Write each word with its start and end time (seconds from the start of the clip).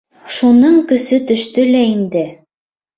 Шуның 0.37 0.79
көсө 0.93 1.21
төштө 1.29 1.69
лә 1.77 1.85
инде. 1.95 2.29